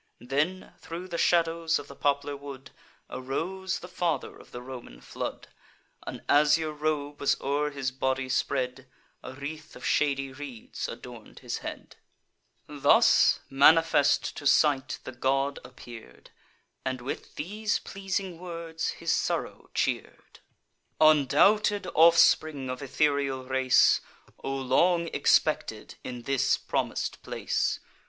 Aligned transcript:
Then, 0.19 0.73
thro' 0.79 1.05
the 1.05 1.19
shadows 1.19 1.77
of 1.77 1.87
the 1.87 1.95
poplar 1.95 2.35
wood, 2.35 2.71
Arose 3.07 3.77
the 3.81 3.87
father 3.87 4.35
of 4.35 4.49
the 4.49 4.59
Roman 4.59 4.99
flood; 4.99 5.47
An 6.07 6.23
azure 6.27 6.73
robe 6.73 7.19
was 7.19 7.39
o'er 7.39 7.69
his 7.69 7.91
body 7.91 8.27
spread, 8.27 8.87
A 9.21 9.33
wreath 9.33 9.75
of 9.75 9.85
shady 9.85 10.31
reeds 10.33 10.87
adorn'd 10.87 11.37
his 11.41 11.59
head: 11.59 11.97
Thus, 12.65 13.41
manifest 13.47 14.35
to 14.37 14.47
sight, 14.47 14.97
the 15.03 15.11
god 15.11 15.59
appear'd, 15.63 16.31
And 16.83 17.01
with 17.01 17.35
these 17.35 17.77
pleasing 17.77 18.39
words 18.39 18.89
his 18.97 19.11
sorrow 19.11 19.69
cheer'd: 19.75 20.39
"Undoubted 20.99 21.85
offspring 21.93 22.71
of 22.71 22.81
ethereal 22.81 23.45
race, 23.45 24.01
O 24.43 24.51
long 24.55 25.09
expected 25.09 25.93
in 26.03 26.23
this 26.23 26.57
promis'd 26.57 27.21
place! 27.21 27.79